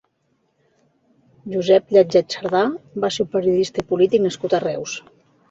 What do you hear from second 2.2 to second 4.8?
Sardà va ser un periodista i polític nascut a